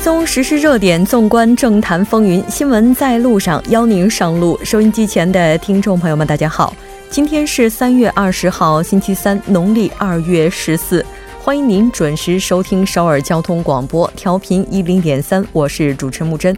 [0.00, 4.58] 追踪时热点，纵观政坛风云，新闻在路上，邀您上路。
[4.64, 6.74] 收音机前的听众朋友们，大家好，
[7.10, 11.04] 今天是三月二十号，星期三，农历二月十四，
[11.38, 16.56] 欢迎您准时收听首尔交通广播，调频一零点三，我是主持人木真。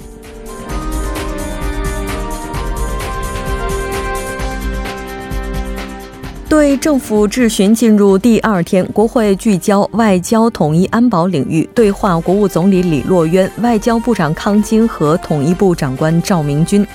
[6.53, 12.21] 对政府质询进入第二天，国会聚焦外交、统一、安保领域对话。
[12.21, 16.87] 国务总理李洛渊、外交部长康京和统一部长官赵明军。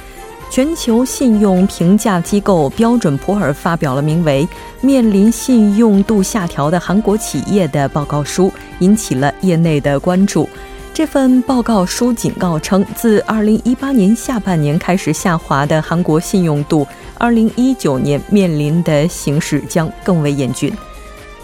[0.52, 4.48] 全球信用评价机构标准普尔发表了名为
[4.86, 10.48] 《面临信用度下调的韩国企业》的报告书，引起了业内的关注。
[10.94, 16.88] 这份报告书警告称，自2018年下半年开始下滑的韩国信用度
[17.20, 20.72] 二零一九年面临的形势将更为严峻。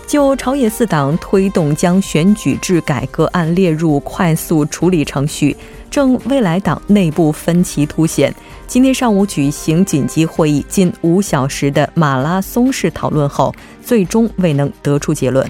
[0.06, 5.56] 就朝野四党推动将选举制改革案列入快速处理程序，
[5.90, 8.34] 正未来党内部分歧凸显。
[8.68, 15.50] 今天上午举行紧急会议，近五小时的马拉松式讨论后，最终未能得出结论。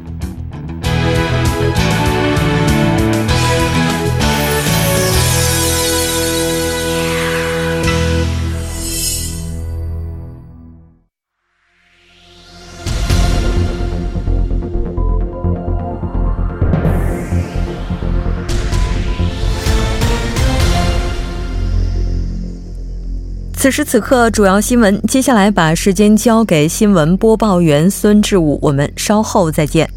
[23.61, 24.99] 此时此刻，主要新闻。
[25.03, 29.87] 接下来把时间交给新闻播报员孙志武，我们稍后再见。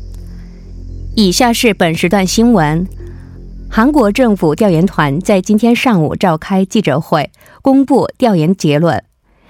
[1.17, 2.87] 以下是本时段新闻：
[3.71, 7.31] 韩国政府调研团在今天上午召开记者会，
[7.63, 9.03] 公布调研结论。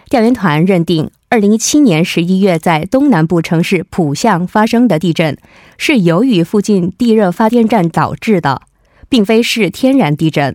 [0.08, 5.36] 调研团认定，二零一七年十一月在东南部城市浦项发生的地震
[5.76, 8.62] 是由于附近地热发电站导致的，
[9.08, 10.54] 并非是天然地震。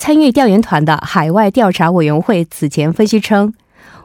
[0.00, 3.52] 参与调研团的海外调查委员会此前分析称，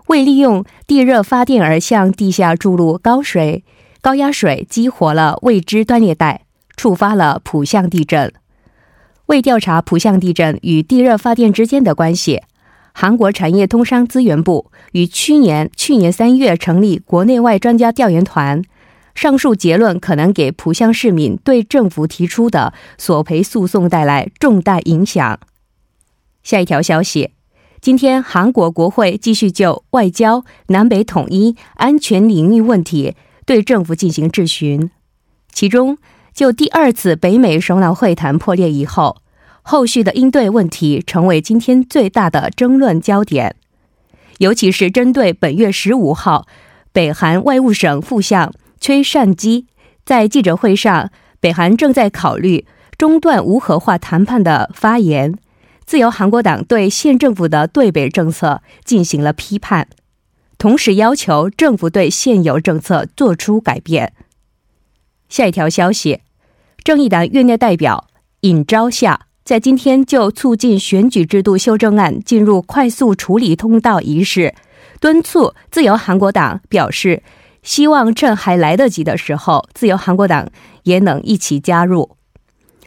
[0.08, 3.64] 为利用地热发电而向地下注入高水、
[4.02, 6.42] 高压水，激活了未知断裂带，
[6.76, 8.34] 触发了浦项地震。
[9.28, 12.42] 为调查浦项地震与地热发电之间的关系，
[12.92, 18.62] 韩国产业通商资源部于去年去年三月成立国内外专家调研团。
[19.16, 25.40] 上述结论可能给浦项市民对政府提出的索赔诉讼带来重大影响。
[26.46, 27.32] 下一条消息，
[27.82, 33.16] 今天韩国国会继续就外交、南北统一、安全领域问题
[33.48, 34.92] 对政府进行质询。
[35.52, 35.98] 其中，
[36.36, 39.18] 就第二次北美首脑会谈破裂以后，
[39.64, 43.56] 后续的应对问题成为今天最大的争论焦点。
[44.38, 46.46] 尤其是针对本月十五号，
[46.92, 49.66] 北韩外务省副相崔善基
[50.06, 52.68] 在记者会上，北韩正在考虑
[53.00, 55.34] 中断无核化谈判的发言。
[55.86, 59.88] 自由韩国党对县政府的对北政策进行了批判，
[60.58, 64.14] 同时要求政府对现有政策做出改变。
[65.30, 66.22] 下一条消息，
[66.84, 68.08] 正义党院内代表
[68.42, 74.56] 尹昭夏在今天就促进选举制度修正案进入快速处理通道一事，
[75.00, 77.22] 敦促自由韩国党表示，
[77.62, 80.50] 希望趁还来得及的时候，自由韩国党
[80.84, 82.18] 也能一起加入。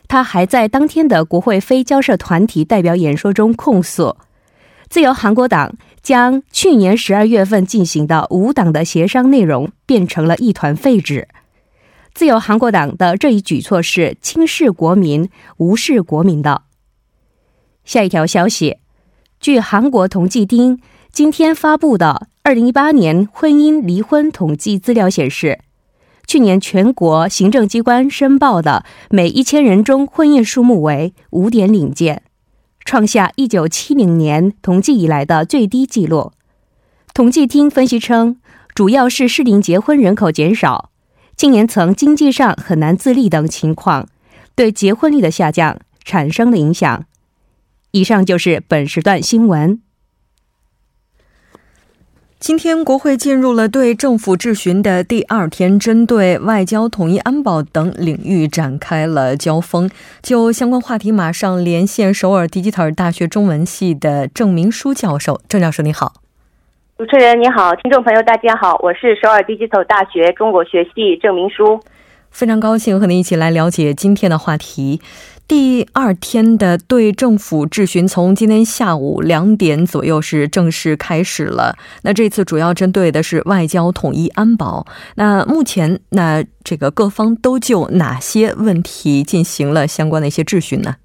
[0.08, 4.16] 他还在当天的国会非交涉团体代表演说中控诉，
[4.88, 11.28] 自由韩国党将去年十二月份进行的五党的协商内容变成了一团废纸。
[12.14, 15.28] 自由韩国党的这一举措是轻视国民、
[15.58, 16.62] 无视国民的。
[17.84, 18.78] 下一条消息，
[19.38, 20.80] 据韩国统计厅
[21.12, 25.60] 今天发布的二零一八年婚姻离婚统计资料显示。
[26.28, 32.22] 去年全国行政机关申报的每一千人中婚姻数目为五点零件，
[32.84, 36.32] 创下一九七零年统计以来的最低纪录。
[37.14, 38.36] 统计厅分析称，
[38.74, 40.90] 主要是适龄结婚人口减少、
[41.34, 44.06] 青年层经济上很难自立等情况，
[44.54, 47.06] 对结婚率的下降产生了影响。
[47.92, 49.80] 以上就是本时段新闻。
[52.40, 59.90] 今天，国会进入了对政府质询的第二天，针对外交、统一、安保等领域展开了交锋。
[60.22, 65.40] 就相关话题，马上连线首尔迪吉特尔大学中文系的郑明书教授。
[65.48, 66.12] 郑教授，你好。
[66.96, 71.80] 主持人你好，听众朋友大家好，我是首尔 Digital 大学中国学系郑明书，
[72.30, 75.00] 非常高兴和您一起来了解今天的话题。
[75.48, 81.74] 第二天的对政府质询从今天下午两点左右是正式开始了。
[82.02, 84.86] 那这次主要针对的是外交、统一、安保。
[85.14, 90.96] 那目前，那这个各方都就哪些问题进行了相关的一些质询呢？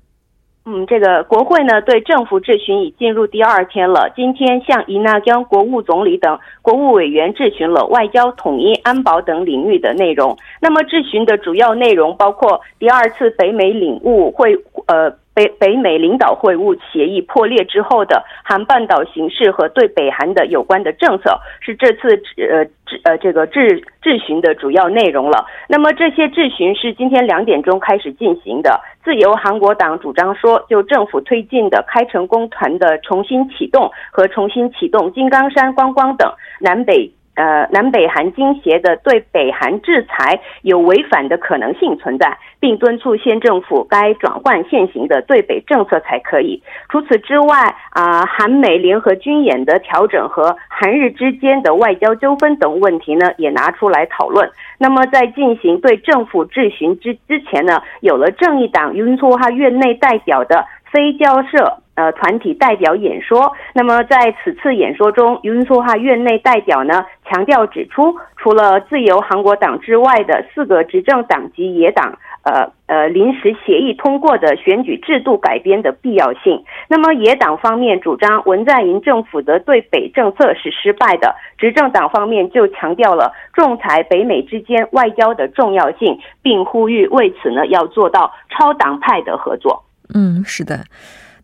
[0.66, 4.10] 嗯，这个国会呢对政府质询已进入第二天了。
[4.16, 10.38] 今天向伊纳江国务总理等国务委员质询了外交、统一、安保等领域的内容。
[10.62, 14.56] 那么质询的主要内容包括第二次北美领务会，
[14.88, 15.14] 呃。
[15.34, 22.66] 北北美领导会晤协议破裂之后的韩半岛形势和对北韩的有关的政策，是这次呃
[23.04, 25.46] 呃这个质质询的主要内容了。
[25.68, 28.80] 那么这些质询是今天两点钟开始进行的。
[29.04, 37.12] 自由韩国党主张说，就政府推进的开城工团的重新启动和重新启动金刚山观光等南北。
[37.36, 46.62] 呃南北韩经协的对北韩制裁有违反的可能性存在并敦促县政府该转换现行的对北政策才可以。
[46.90, 54.50] 除此之外啊韩美联合军演的调整和韩日之间的外交纠纷等问题呢也拿出来讨论。
[54.78, 63.54] 那么在进行对政府质询之之前呢有了正义党云托哈院内代表的非交涉呃，团体代表演说。
[63.74, 76.64] 那么在此次演说中，云苏哈院内代表呢强调指出，除了自由韩国党之外的四个执政党及野党，呃呃临时协议通过的选举制度改编的必要性。
[76.88, 89.84] 那么野党方面主张文在寅政府的对北政策是失败的，执政党方面就强调了仲裁北美之间外交的重要性，并呼吁为此呢要做到超党派的合作。
[90.14, 90.80] 嗯，是的。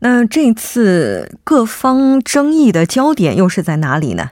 [0.01, 4.29] 那这次各方争议的焦点又是在哪里呢？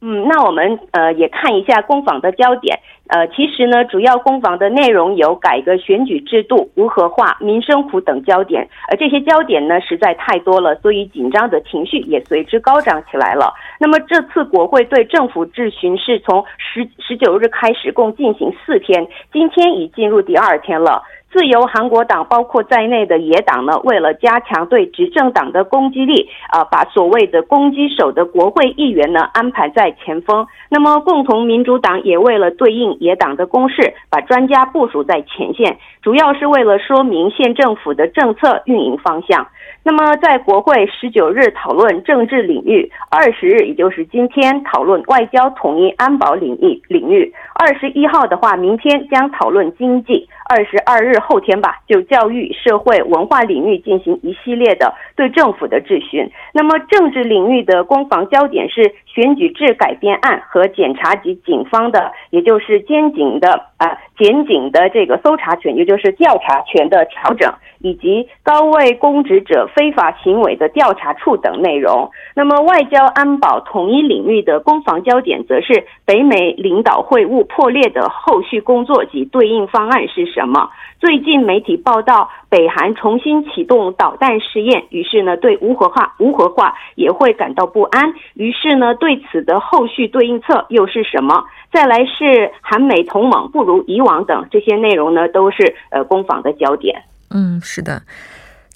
[0.00, 2.78] 嗯，那我们呃也看一下攻防的焦点。
[3.08, 8.68] 呃，其实呢，主要攻防的内容有改革选举制度、无核化、民生苦等焦点。
[8.88, 13.52] 而这些焦点呢，实在太多了，所以紧张的情绪也随之高涨起来了。
[13.80, 21.02] 那么这次国会对政府质询是从十十九日开始，共进行四天，今天已进入第二天了。
[21.30, 30.46] 自由韩国党包括在内的野党呢，为了加强对执政党的攻击力，啊，把所谓的攻击手的国会议员呢安排在前锋。
[30.70, 39.46] 那么，共同民主党也为了对应野党的攻势，把专家部署在前线，主要是为了说明县政府的政策运营方向。
[39.84, 47.32] 那么，在国会十九日讨论政治领域，二十日也就是今天讨论外交、统一、安保领域领域。
[47.58, 50.28] 二十一号的话，明天将讨论经济。
[50.48, 56.30] 二十二日后天吧，就教育、社会、文化领域进行一系列的对政府的质询。
[56.54, 67.52] 那么政治领域的攻防焦点是选举制改编案和检察及警方的，也就是监警的啊，检警的这个搜查权，也就是调查权的调整。
[67.80, 72.10] 以及高位公职者非法行为的调查处等内容。
[72.34, 80.70] 那么，外交安保统一领域的攻防焦点，则是北美领导会晤破裂的后续工作及对应方案是什么？
[80.98, 88.12] 最近媒体报道，北韩重新启动导弹试验，于是呢，对无核化、无核化也会感到不安。
[88.34, 91.42] 于是呢，对对此的后续对应策又是什么？
[91.72, 97.02] 再来是韩美同盟不如以往等这些内容呢，都是呃攻防的焦点。
[97.30, 98.02] 嗯，是的。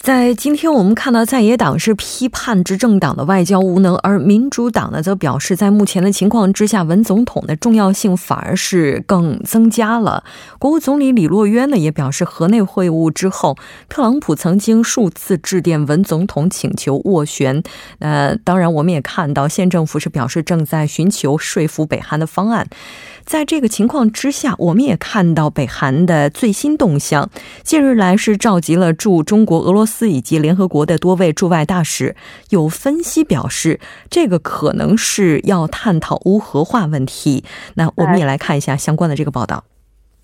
[0.03, 10.21] 在今天，我们看到在野党是批判执政党的外交无能，而民主党呢则表示，在目前的情况之下，文总统的重要性反而是更增加了。
[10.59, 13.57] 国务总理李洛渊呢也表示，河内会晤之后，
[13.87, 17.63] 特朗普曾经数次致电文总统请求斡旋。
[17.99, 22.67] 呃，当然，我们也看到县政府是表示正在寻求说服北韩的方案。
[23.25, 27.29] 在这个情况之下，我们也看到北韩的最新动向。
[27.63, 32.15] 近日来是召集了驻中国、俄罗斯以及联合国的多位驻外大使。
[32.49, 37.43] 有分析表示，这个可能是要探讨乌核化问题。
[37.75, 39.63] 那我们也来看一下相关的这个报道。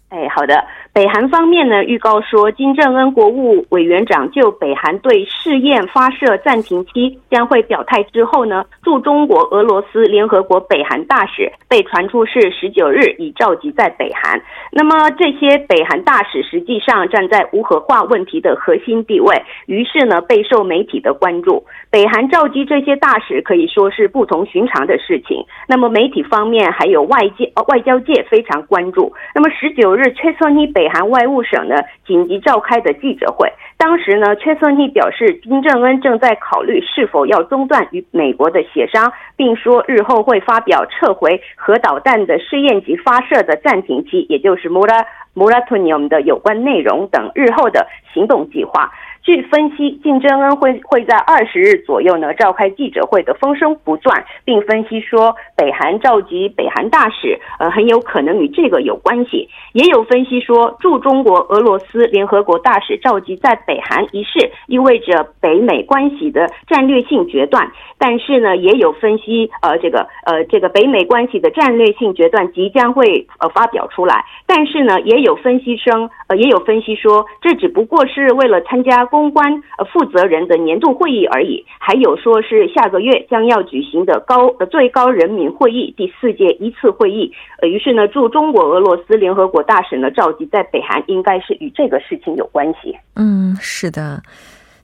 [0.09, 0.63] 哎，好的。
[0.91, 14.41] 北韩方面呢，预告说，金正恩国务委员长就北韩对试验发射暂停期将会表态之后呢，驻中国、俄罗斯、联合国北韩大使被传出是十九日已召集在北韩。
[14.71, 21.63] 那么这些北韩大使实际上站在无核化问题的核心地位，于是呢备受媒体的关注。
[21.91, 25.45] 北韩召集这些大使可以说是不同寻常的事情。
[25.67, 29.13] 那么媒体方面还有外界外交界非常关注。
[29.35, 30.13] 那么十九日。
[30.13, 31.75] 崔顺熙北韩外务省呢
[32.07, 33.51] 紧急召开的记者会。
[33.77, 45.05] 当时呢，崔顺熙表示，金正恩正在考虑是否要中断与美国的协商，并说日后会发表撤回核导弹的试验及发射的暂停期，也就是 Mura
[45.35, 48.91] Muratonium 的有关内容等日后的行动计划。
[49.21, 59.49] 据分析，金正恩会会在二十日左右呢召开记者会的风声不断，并分析说，北韩召集北韩大使，呃，很有可能与这个有关系。
[59.73, 67.69] 也有分析说，驻中国俄罗斯联合国大使召集在北韩一事，意味着北美关系的战略性决断。
[67.99, 74.23] 但是呢，也有分析，呃，这个呃，这个北美关系的战略性决断即将会呃发表出来。
[74.47, 78.99] 但是呢，也有分析称，呃，也有分析说，这只不过是为了参加。
[79.09, 92.95] 公关呃负责人的年度会议而已，还有说是下个月将要举行的高呃最高人民会议第四届一次会议，呃，于是呢，驻中国俄罗斯联合国大使呢召集在北韩，应该是与这个事情有关系。
[93.15, 94.21] 嗯，是的。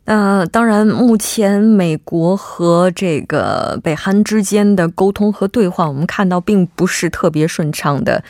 [0.07, 8.23] 那当然，目前美国和这个北韩之间的沟通和对话，我们看到并不是特别顺畅的。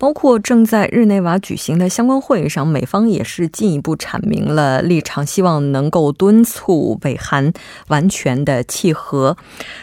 [0.00, 7.52] 包括正在日内瓦举行的相关会议上，美方也是进一步阐明了立场，希望能够敦促北韩
[7.88, 9.36] 完全的契合。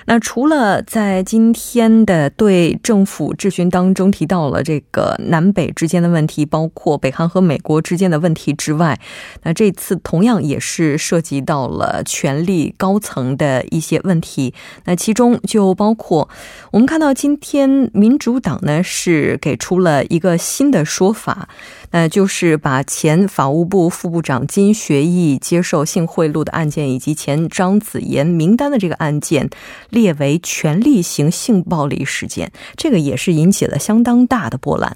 [0.08, 9.00] 那除了在今天的对政府质询当中提到了这个南北之间的问题，包括北韩和美国之间的问题之外，
[9.44, 14.56] 那这次同样也是涉及到了权力高层的一些问题。
[14.86, 16.28] 那其中就包括
[16.72, 20.06] 我们看到今天民主党呢是给出了。
[20.10, 21.50] 一个新的说法，
[21.92, 29.50] 那就是把前法务部副部长金学义接受性贿赂的案件，以及前张子妍名单的这个案件
[29.90, 32.52] 列为权力型性暴力事件。
[32.76, 34.96] 这个也是引起了相当大的波澜。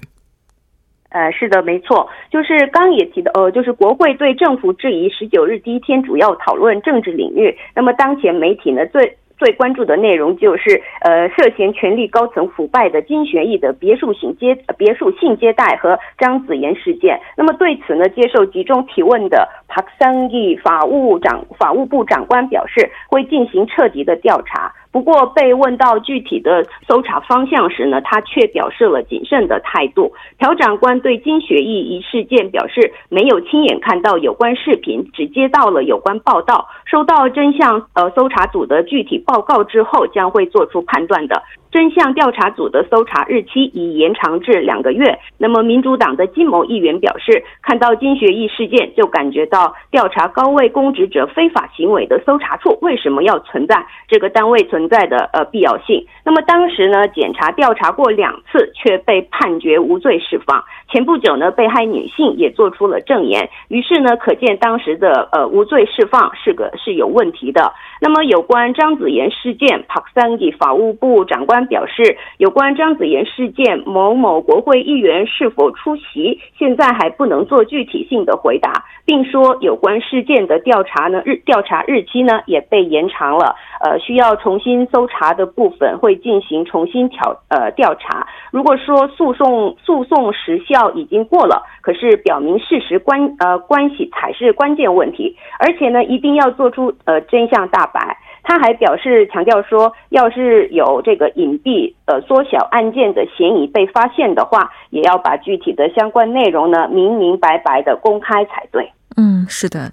[1.10, 7.54] 呃，是的，没错，就是刚也提到，呃，就是国会对政府质疑十九日第一天主要讨论政治领域。
[7.74, 9.16] 那么当前媒体呢最。
[9.42, 17.18] 最关注的内容就是，呃，涉嫌权力高层腐败的金学义的别墅性接别墅性接待和张子妍事件。
[17.36, 24.72] 那么对此呢，接受集中提问的帕克桑义法务长法务部长官表示，会进行彻底的调查。
[24.92, 30.12] 不过被问到具体的搜查方向时呢，他却表示了谨慎的态度。
[30.38, 41.42] 朴长官对金学义一事件表示，没有亲眼看到有关视频，只接到了有关报道，收到真相呃搜查组的具体报告之后，将会做出判断的。
[41.72, 45.18] 真相调查组的搜查日期已延长至两个月。
[45.38, 53.84] 那么，民主党的金某议员表示，看到金学义事件，就感觉到调查高位公职者非法行为的搜查处为什么要存在？
[54.06, 56.06] 这个单位存在的呃必要性。
[56.24, 60.62] 那么当时呢，检察调查过两次，却被判决无罪释放。
[60.90, 63.48] 前不久呢，被害女性也做出了证言。
[63.68, 67.72] 于是呢，可见当时的呃无罪释放是个是有问题的。
[68.00, 71.62] 那么有关张子妍事件，帕克桑吉法务部长官。
[71.72, 88.26] 表示有关张子妍事件，某某国会议员是否出席，现在还不能做具体性的回答，并说有关事件的调查呢日调查日期呢也被延长了，呃，需要重新搜查的部分会进行重新调呃调查。
[88.50, 98.18] 如果说诉讼诉讼时效已经过了，可是表明事实关呃关系才是关键问题，而且呢一定要做出呃真相大白。
[98.44, 108.90] 他还表示强调说，要是有这个隐蔽呃缩小案件的嫌疑被发现的话，也要把具体的相关内容呢明明白白的公开才对。
[109.16, 109.92] 嗯，是的。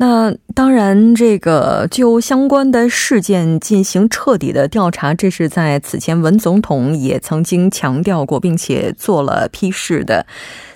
[0.00, 10.24] 那当然，这个就相关的事件进行彻底的调查，这是在此前文总统也曾经强调过，并且做了批示的。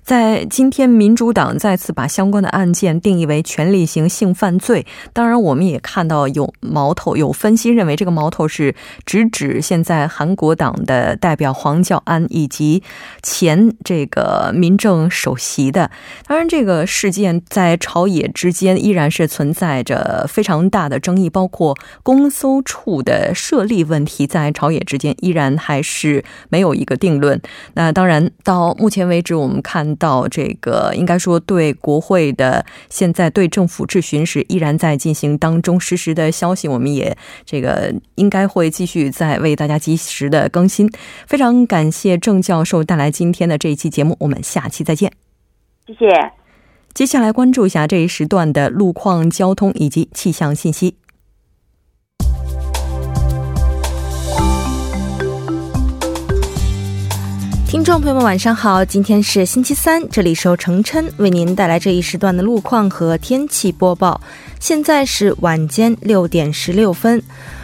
[0.04, 4.84] 在今天，民主党再次把相关的案件定义为权力型性犯罪。
[5.12, 8.74] 当然，我们也看到有矛头，有分析认为这个矛头是
[9.06, 12.82] 直指现在韩国党的代表黄教安以及
[13.22, 15.88] 前这个民政首席的。
[16.26, 27.40] 当然，这个事件在朝野之间依然是存在着非常大的争议，包括公搜处的设立问题，在朝野之间依然还是没有一个定论。
[27.74, 29.91] 那当然，到目前为止，我们看。
[29.96, 40.90] 到这个，应该说对国会的现在对政府质询是依然在进行当中，实时的消息我们也这个应该会继续在为大家及时的更新。
[41.26, 45.12] 非常感谢郑教授带来今天的这一期节目，我们下期再见。
[45.86, 46.32] 谢谢。
[46.94, 50.96] 接下来关注一下这一时段的路况、交通以及气象信息。
[57.72, 58.84] 听众朋友们，晚上好！
[58.84, 64.20] 今天是星期三，这里是由程琛为您带来这一时段的路况和天气播报。
[64.60, 67.22] 现在是晚间六点十六分。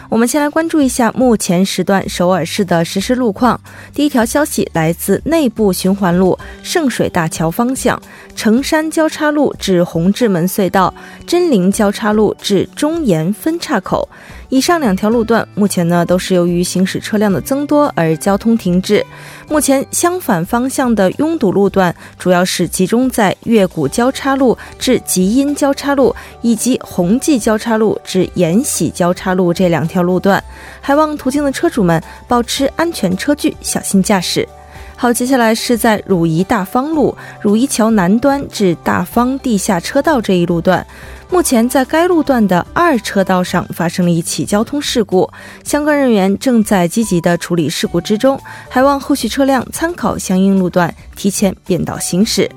[0.09, 3.61] 我们先来关注一下目前时段首尔市的实时路况。
[3.93, 8.01] 第一条消息来自内部循环路圣水大桥方向，
[8.35, 10.91] 城山交叉路至红志门隧道，
[11.27, 14.09] 真灵交叉路至中岩分岔口。
[14.49, 19.05] 以上两条路段目前呢都是由于行驶车辆的增多而交通停滞。
[19.47, 30.43] 目前相反方向的拥堵路段主要是集中在月谷交叉路至吉阴交叉路以及红记交叉路至延禧交叉路这两条路段，
[30.81, 34.47] 还望途经的车主们保持安全车距，小心驾驶。
[34.95, 40.85] 好，接下来是在汝宜大方路汝宜桥南端至大方地下车道这一路段，
[41.31, 45.31] 目前在该路段的二车道上发生了一起交通事故，
[45.63, 52.49] 相关人员正在积极的处理事故之中，还望后续车辆参考相应路段提前变道行驶。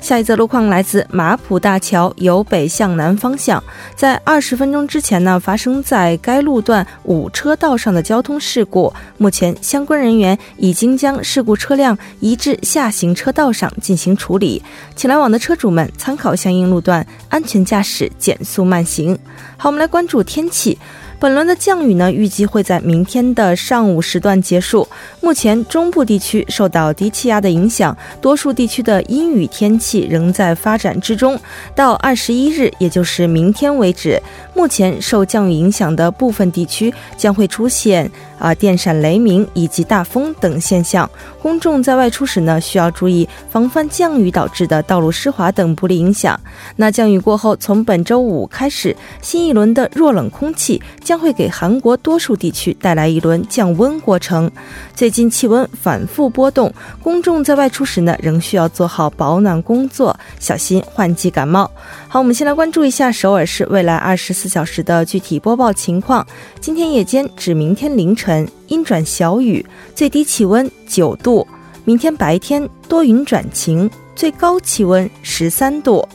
[0.00, 3.62] 下一则路况来自马浦大桥由北向南方向，
[3.94, 8.92] 在二十分钟之前呢，发生在该路段五车道上的交通事故。
[9.16, 14.62] 目前相关人员已经将事故车辆移至下行车道上进行处理，
[14.94, 19.18] 请来往的车主们参考相应路段，安全驾驶，减速慢行。
[19.56, 20.78] 好，我们来关注天气。
[21.20, 24.86] 本轮的降雨呢，预计会在明天的上午时段结束。
[25.20, 31.36] 目前中部地区受到低气压的影响，多数地区的阴雨天气仍在发展之中。
[31.74, 34.22] 到二十一日，也就是明天为止，
[34.54, 38.08] 目前受降雨影响的部分地区将会出现
[38.38, 41.08] 啊电闪雷鸣以及大风等现象。
[41.42, 46.38] 公众在外出时呢，需要注意防范降雨导致的道路湿滑等不利影响。
[46.76, 50.82] 那降雨过后，从本周五开始，新一轮的弱冷空气。
[51.02, 54.50] 将会给韩国多数地区带来一轮降温过程。
[54.94, 56.70] 最近气温反复波动，
[57.02, 61.70] 公众在外出时呢，仍需要做好保暖工作，小心换季感冒。
[62.08, 66.26] 好，我们先来关注一下首尔市未来二十四小时的具体播报情况。
[66.60, 68.27] 今天夜间至明天凌晨
[68.66, 69.64] 阴转小雨，
[69.94, 71.46] 最低气温九度；
[71.84, 76.06] 明天白天多云转晴，最高气温十三度。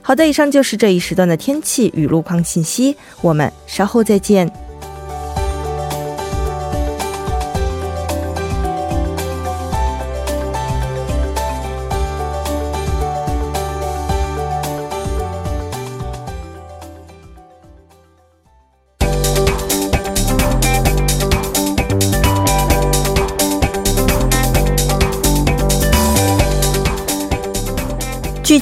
[0.00, 4.50] 好的，以上就是这一时段的天气与路况信息，我们稍后再见。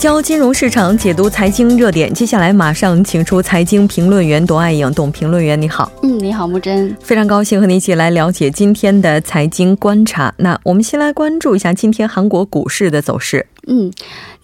[0.02, 2.12] 焦金融市场，解读财经热点。
[2.12, 5.88] 接下来马上请出财经评论员董爱颖，董评论员你好。
[6.02, 10.34] 嗯，你好，木真，非常高兴和你一起来了解今天的财经观察。
[10.38, 13.46] 那我们先来关注一下今天韩国股市的走势。
[13.66, 13.92] 嗯。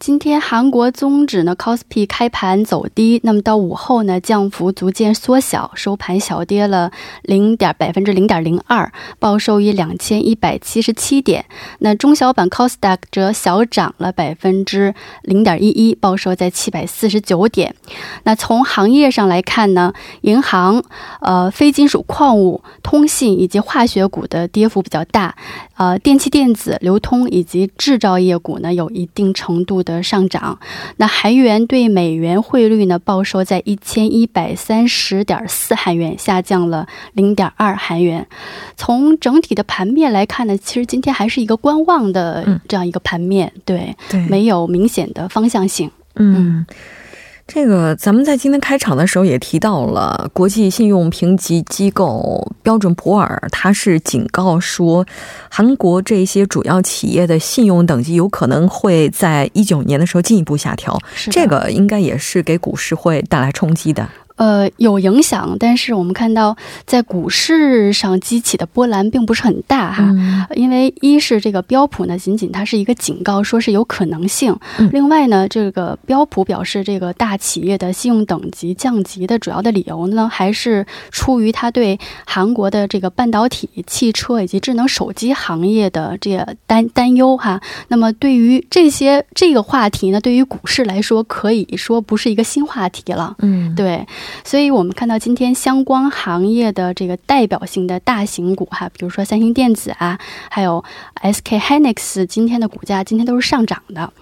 [0.00, 11.46] 今天韩国综指呢 c o s p i 开盘走低，那么到午后呢降幅逐渐缩小，收盘小跌了零点百分之零点零二，报收于两千一百七十七点。
[11.80, 17.74] 那中小板 c o s d a q 则小涨了百分之零点一一，报收在七百四十九点。
[18.22, 20.84] 那从行业上来看呢，银行、
[21.20, 25.34] 呃非金属矿物、通信以及化学股的跌幅比较大，
[25.76, 29.78] 呃电气电子、流通以及制造业股呢有一定程度。
[29.88, 30.58] 的上涨，
[30.96, 38.26] 那韩元对美元汇率呢，报收在一千一百三十点四韩元，下降了零点二韩元。
[38.76, 43.94] 从整体的盘面来看呢，其实今天还是一个观望的这样一个盘面，对，
[44.28, 46.66] 没有明显的方向性，嗯。
[47.50, 55.04] 这个咱们在今天开场的时候也提到了，国际信用评级机构标准普尔，它是警告说，
[55.48, 60.98] 韩国这些主要企业的信用等级有可能会在一九年的时候进一步下调，
[61.30, 64.06] 这个应该也是给股市会带来冲击的。
[64.38, 70.04] 呃，有影响，但是我们看到在股市上激起的波澜并不是很大哈，
[70.54, 74.54] 因为一是这个标普呢，仅仅它是一个警告，说是有可能性；
[74.92, 87.60] 另外呢，这个标普表示这个大企业的信用等级降级的主要的理由呢，还是出于他对韩国的这个半导体、汽车以及智能手机行业的这个担担忧哈。
[87.88, 93.34] 那么对于这些这个话题呢，对于股市来说，可以说不是一个新话题了。
[93.40, 94.06] 嗯，对。
[94.44, 100.18] 所以，我们看到今天相关行业的这个代表性的大型股哈，比如说三星电子啊，
[100.50, 100.84] 还有
[101.22, 104.12] SK hynix，今天的股价今天都是上涨的。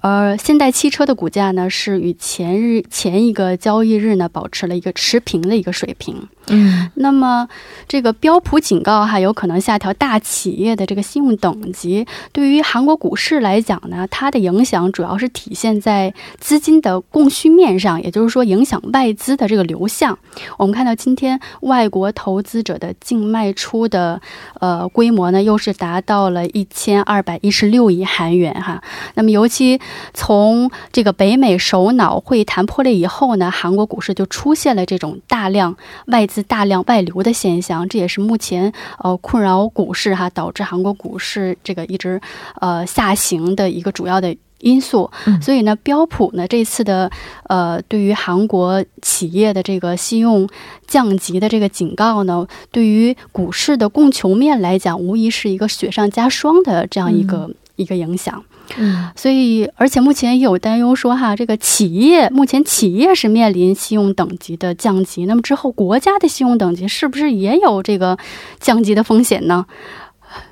[0.00, 6.28] 而现代汽车的股价呢，是与前日前一个交易日呢保持了一个持平的一个水平。
[6.50, 7.48] 嗯，那么
[7.88, 12.06] 这个标普警告哈，有可能下调大企业的这个信用等级。
[12.32, 20.18] 对于韩国股市来讲呢，它的影响主要是体现在资金的供需面上，也就是说影响外资的这个流向。
[20.58, 24.20] 我们看到今天外国投资者的净卖出的
[24.60, 28.82] 呃规模呢，又是达到了一千二百一十六亿韩元哈。
[29.14, 29.80] 那么尤其
[30.12, 42.20] 从这个北美首脑会谈破裂以后呢，韩国股市就出现了这种大量外资大量外流的现象，这也是目前呃困扰股市哈，导致韩国股市这个一直
[42.60, 45.10] 呃下行的一个主要的因素。
[45.40, 47.10] 所以呢，标普呢这次的
[47.44, 50.48] 呃对于韩国企业的这个信用
[50.86, 57.50] 降级的这个警告呢，对于股市的供求面来讲，无疑是一个雪上加霜的这样一个
[57.80, 58.44] 一个影响。
[58.76, 68.16] 嗯，所以，而且目前也有担忧说，哈，这个企业目前企业是面临信用等级的降级，那么之后国家的信用等级是不是也有这个
[68.60, 69.66] 降级的风险呢？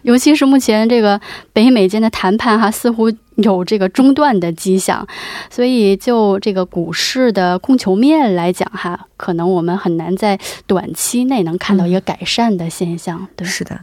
[0.02, 1.20] 尤其是目前这个
[1.52, 5.06] 北美间的谈判，哈，似乎有这个中断的迹象，
[5.48, 10.36] 所以就这个股市的供求面来讲，哈，可能我们很难在
[10.66, 13.28] 短期内能看到一个改善的现象。
[13.36, 13.78] 对，是的。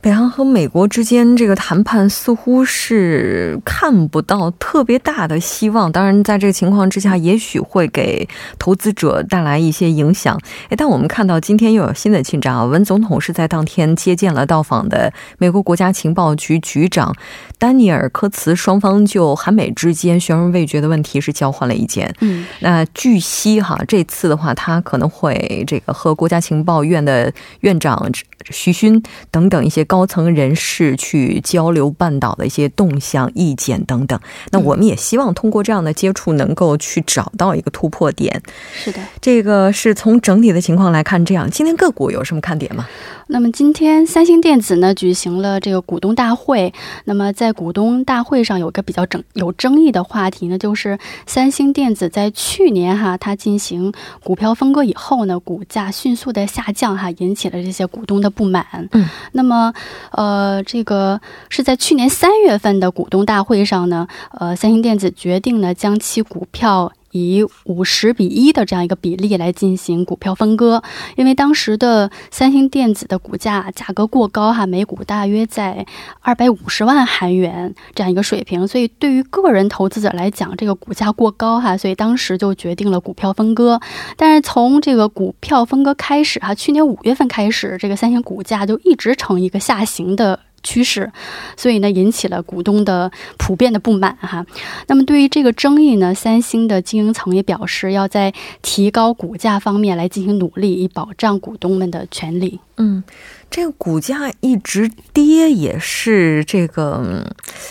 [0.00, 5.90] 北韩和美国之间这个谈判似乎是看不到特别大的希望。
[5.90, 8.26] 当然，在这个情况之下，也许会给
[8.60, 10.38] 投资者带来一些影响。
[10.68, 12.64] 哎，但我们看到今天又有新的进展啊！
[12.64, 17.12] 文总统是在当天接见了到访的美国国家情报局局长
[17.58, 22.14] 丹尼尔·科茨，双方就韩美之间悬而未决的问题是交换了意见。
[22.20, 27.32] 嗯，那据悉哈，这次的话，他可能会这个和国家情报院的
[27.62, 28.08] 院长
[28.48, 29.87] 徐勋等等一些。
[29.88, 34.20] 高层人士去交流半岛的一些动向、意见等等。
[34.52, 38.40] 那我们也希望通过这样的接触，能够去找到一个突破点。
[38.76, 41.50] 是的，这个是从整体的情况来看，这样。
[41.50, 42.86] 今天个股有什么看点吗？
[43.30, 46.72] 那么今天三星电子呢举行了这个股东大会。
[47.04, 58.64] 那么在股东大会上有个比较争有争议的话题呢，就是三星电子在去年哈它进行股票分割以后呢，股价迅速的下降哈，引起了这些股东的不满。
[58.92, 59.72] 嗯，那么
[60.12, 64.06] 呃这个是在去年三月份的股东大会上呢，
[64.38, 66.92] 呃三星电子决定呢将其股票。
[67.18, 70.82] 以五十比一的这样一个比例来进行股票分割，
[71.16, 75.86] 因为当时的三星电子的股价价格过高哈，每股大约在
[76.20, 83.80] 二百五十万韩元这样一个水平，所以对于个人投资者来讲，这个股价过高哈，所以当时就决定了股票分割。
[84.16, 90.40] 但是从这个股票分割开始哈，去年五月份开始，这个三星股价就一直呈一个下行的。
[90.62, 91.10] 趋势，
[91.56, 94.44] 所以呢，引起了股东的普遍的不满哈。
[94.86, 102.60] 那么，对于这个争议呢，三星的经营层也表示要在提高股价方面来进行努力，以保障股东们的权利。
[102.76, 103.02] 嗯。
[103.50, 107.26] 这个股价一直跌，也是这个，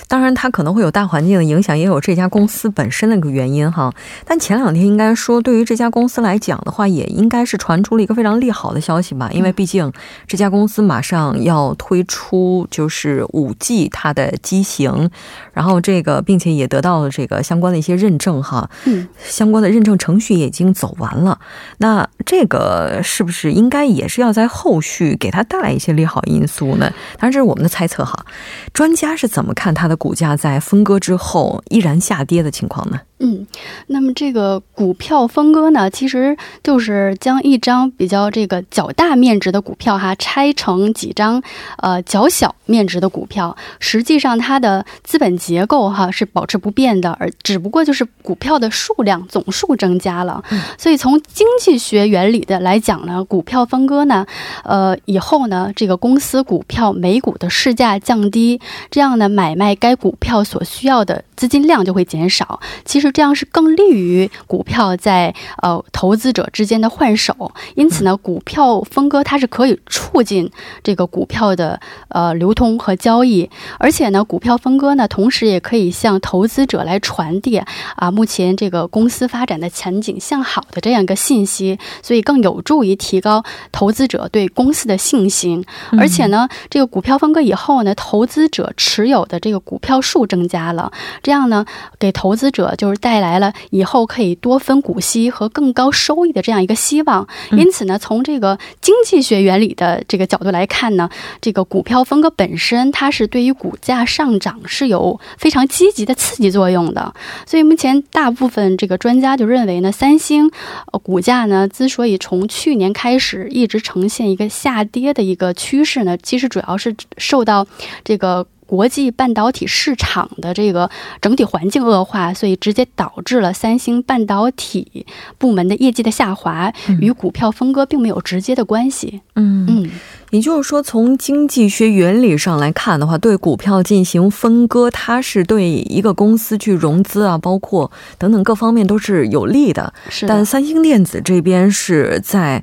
[0.08, 3.94] 当然它可能会有大环境的影响，也有这家公司本身的一个原因哈。
[4.26, 9.92] 但前两天应该说，对于这家公司来讲的话，也应该是传出了一个非常利好的消息吧，因为毕竟
[10.26, 15.10] 这家公司马上要推出就是五 G 它的机型，
[15.54, 21.40] 然后这个并且也得到了这个相关的一些认证哈，嗯，相关的认证程序也已经走完了。
[21.78, 25.67] 那这个是不是应该也是要在后续给它带来？
[25.72, 26.92] 一些利好因素呢？
[27.18, 28.26] 当然这是我们的猜测哈。
[28.74, 33.00] 专家是怎么看它的股价在分割之后依然下跌的情况呢？
[33.20, 33.48] 嗯，
[33.88, 41.42] 那么这个股票分割呢，其实就是将一张比较这个较大面值的股票哈拆成几张
[41.78, 50.44] 呃较小面值的股票，实际上它的资本结构哈是保持不变的，而只不过就是股票的数量总数增加了。
[50.78, 54.28] 所以从经济学原理的来讲呢，股票分割呢，
[54.64, 62.60] 呃以后呢这个公司股票每股的市价降低，这样呢买卖该股票所需要的资金量就会减少。
[62.86, 63.08] 其实。
[63.13, 70.52] 这样是更利于股票在呃投资者之间的换手，因此呢，股票分割它是可以促进
[70.84, 77.58] 这个股票的呃流通和交易，而且呢，股票分割呢，同时也可以向投资者来传递
[77.95, 85.65] 啊目前这个公司发展的前景向好的这样一个信息，所以更有助于提高投资者对公司的信心。
[85.97, 90.91] 而且呢，这个股票分割以后呢，投资者持有的这个股票数增加了，
[91.28, 91.66] 这样呢，
[92.00, 97.28] 给投资者就是带来了以后可以多分股息和更高收益的这样一个希望。
[97.52, 101.10] 因此呢，从这个经济学原理的这个角度来看呢，
[101.42, 107.13] 这个股票分割本身它是对于股价上涨是有非常积极的刺激作用的。
[107.46, 110.50] 所以目前大部分这个专家就认为呢，三星
[110.94, 117.68] 呃股价呢之所以从去年开始一直呈现一个下跌的一个趋势呢，其实主要是受到
[118.06, 118.48] 这个。
[118.68, 120.88] 国际半导体市场的这个
[121.20, 125.06] 整体环境恶化，所以直接导致了三星半导体
[125.40, 129.22] 部门的业绩的下滑，与股票分割并没有直接的关系。
[129.36, 129.90] 嗯嗯，
[130.32, 139.94] 也就是说，从经济学原理上来看的话，对股票进行分割，它是对一个公司去融资啊，包括等等各方面都是有利的。
[140.10, 142.62] 是，但三星电子这边是在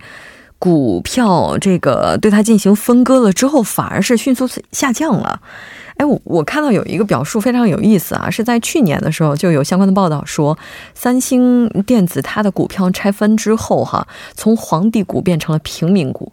[0.64, 5.38] 股票这个对它进行分割了之后，反而是迅速下降了。
[5.98, 10.56] 哎，我我看到有一个表述非常有意思啊，是在去年的时候就有相关的报道说，
[10.94, 16.32] 三星电子它的股票拆分之后哈，从皇帝股变成了平民股。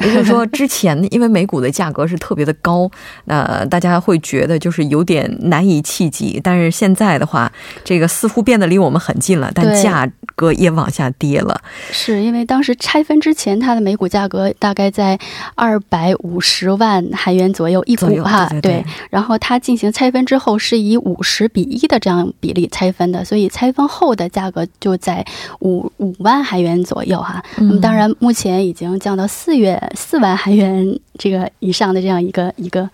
[0.00, 2.88] 也就是说，之前因为美股的价格是特别的高，
[3.24, 6.40] 那大家会觉得就是有点难以企及。
[6.42, 7.50] 但是现在的话，
[7.82, 11.60] 这个似乎变得离我们很近了，但价格也往下跌了。
[11.90, 15.18] 是因为当时拆分之前，它的美股价格大概在
[15.56, 18.84] 二百五十万韩元左右一股哈，对。
[19.10, 25.26] 然后它进行拆分之后，是以五十比一的这样比例拆分的，所以拆分后的价格就在
[25.58, 27.42] 五五万韩元左右哈。
[27.56, 29.76] 那么当然，目前已经降到四月。
[29.94, 32.88] 四万韩元这个以上的这样一个一个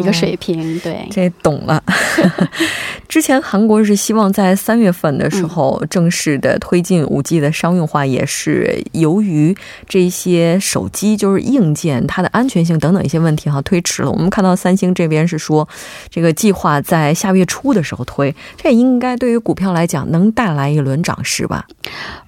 [0.00, 1.82] 一个水平，对，这懂了。
[3.08, 9.54] 之前韩国是希望在三月份的时候正式的推进五 G 的商用化，也是由于
[9.86, 14.10] 这些手机就是硬件它的安全性等等一些问题哈推迟了。
[14.10, 15.68] 我们看到三星这边是说
[16.08, 21.66] 这个计划在下月初的时候推，这应该对于股票来讲能带来一轮涨势吧？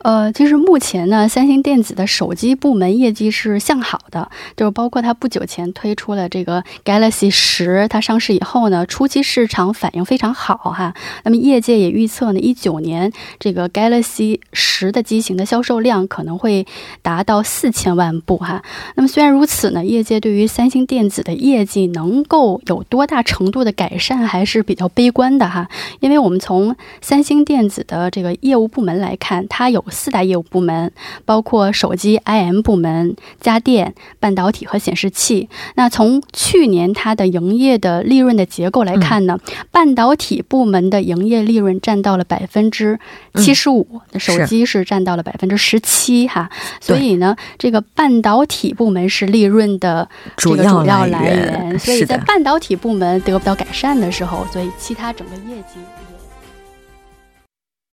[0.03, 4.31] 呃，其实目前呢，三星电子的手机部门业绩是向好的。
[4.57, 10.95] 就是包括它不久前推出了这个 Galaxy 十，它上市以后呢，初期市场反应非常好哈。
[11.25, 16.67] 那么业界也预测呢，一九年这个 Galaxy 十的机型的销售量可能会
[17.03, 18.63] 达到四千万部哈。
[18.95, 25.69] 那么虽然如此呢，业界对于三星电子的业绩能够有多大程度的改善还是比较悲观的哈。
[26.01, 30.93] 因为我们从三星电子的这个业务部门来看，它有四大业务部门，
[31.25, 33.94] 包括手机 IM 部门、家电。
[34.21, 35.49] 半导体和显示器。
[35.75, 39.39] 那从去年它的营业的利润的结构来看呢，
[39.71, 42.99] 半导体部门的营业利润占到了百分之
[43.35, 46.51] 七十五，手机是占到了百分之十七哈。
[46.81, 51.79] 所以呢，这个半导体部门是利润的主要来源。
[51.79, 55.79] 所以在半导体部门得不到改善的时候，所以其他整个业绩。